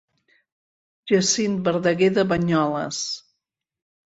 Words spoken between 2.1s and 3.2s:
de Banyoles.